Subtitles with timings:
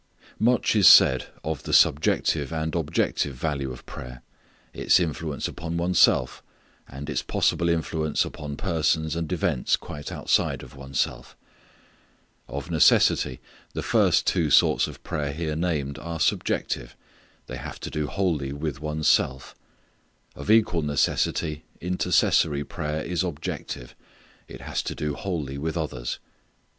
[0.39, 4.23] Much is said of the subjective and objective value of prayer;
[4.73, 6.41] its influence upon one's self,
[6.89, 11.37] and its possible influence upon persons and events quite outside of one's self.
[12.47, 13.41] Of necessity
[13.73, 16.95] the first two sorts of prayer here named are subjective;
[17.45, 19.53] they have to do wholly with one's self.
[20.35, 23.93] Of equal necessity intercessory prayer is objective;
[24.47, 26.17] it has to do wholly with others.